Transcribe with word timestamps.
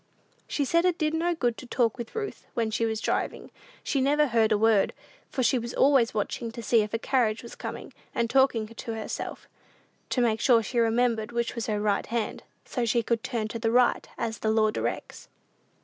She 0.47 0.65
said 0.65 0.83
it 0.83 0.97
did 0.97 1.13
no 1.13 1.35
good 1.35 1.57
to 1.59 1.67
talk 1.67 1.99
with 1.99 2.15
Ruth 2.15 2.47
when 2.55 2.71
she 2.71 2.87
was 2.87 3.01
driving; 3.01 3.51
she 3.83 4.01
never 4.01 4.25
heard 4.25 4.51
a 4.51 4.57
word, 4.57 4.93
for 5.29 5.43
she 5.43 5.59
was 5.59 5.75
always 5.75 6.11
watching 6.11 6.51
to 6.53 6.63
see 6.63 6.81
if 6.81 6.91
a 6.91 6.97
carriage 6.97 7.43
was 7.43 7.53
coming, 7.53 7.93
and 8.15 8.27
talking 8.27 8.65
to 8.67 8.93
herself, 8.95 9.47
to 10.09 10.19
make 10.19 10.41
sure 10.41 10.63
she 10.63 10.79
remembered 10.79 11.31
which 11.31 11.53
was 11.53 11.67
her 11.67 11.79
right 11.79 12.07
hand, 12.07 12.41
so 12.65 12.83
she 12.83 13.03
could 13.03 13.23
"turn 13.23 13.47
to 13.49 13.59
the 13.59 13.69
right, 13.69 14.07
as 14.17 14.39
the 14.39 14.49
law 14.49 14.71
directs." 14.71 15.29